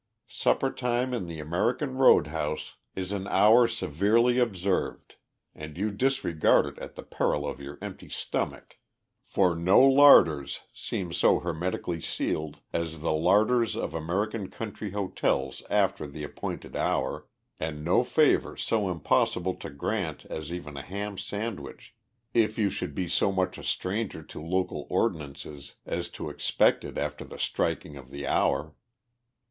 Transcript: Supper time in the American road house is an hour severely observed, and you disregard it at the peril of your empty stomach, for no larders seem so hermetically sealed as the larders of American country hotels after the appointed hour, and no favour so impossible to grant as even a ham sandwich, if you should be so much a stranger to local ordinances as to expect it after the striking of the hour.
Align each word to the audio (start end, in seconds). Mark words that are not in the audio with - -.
Supper 0.27 0.71
time 0.71 1.13
in 1.13 1.27
the 1.27 1.39
American 1.39 1.93
road 1.95 2.25
house 2.25 2.73
is 2.95 3.11
an 3.11 3.27
hour 3.27 3.67
severely 3.67 4.39
observed, 4.39 5.13
and 5.53 5.77
you 5.77 5.91
disregard 5.91 6.65
it 6.65 6.79
at 6.79 6.95
the 6.95 7.03
peril 7.03 7.47
of 7.47 7.59
your 7.59 7.77
empty 7.83 8.09
stomach, 8.09 8.79
for 9.27 9.55
no 9.55 9.79
larders 9.81 10.61
seem 10.73 11.13
so 11.13 11.41
hermetically 11.41 12.01
sealed 12.01 12.57
as 12.73 13.01
the 13.01 13.13
larders 13.13 13.75
of 13.75 13.93
American 13.93 14.49
country 14.49 14.89
hotels 14.89 15.61
after 15.69 16.07
the 16.07 16.23
appointed 16.23 16.75
hour, 16.75 17.27
and 17.59 17.85
no 17.85 18.03
favour 18.03 18.57
so 18.57 18.89
impossible 18.89 19.53
to 19.53 19.69
grant 19.69 20.25
as 20.31 20.51
even 20.51 20.77
a 20.77 20.81
ham 20.81 21.15
sandwich, 21.15 21.93
if 22.33 22.57
you 22.57 22.71
should 22.71 22.95
be 22.95 23.07
so 23.07 23.31
much 23.31 23.55
a 23.59 23.63
stranger 23.63 24.23
to 24.23 24.41
local 24.41 24.87
ordinances 24.89 25.75
as 25.85 26.09
to 26.09 26.31
expect 26.31 26.83
it 26.83 26.97
after 26.97 27.23
the 27.23 27.37
striking 27.37 27.97
of 27.97 28.09
the 28.09 28.25
hour. 28.25 28.73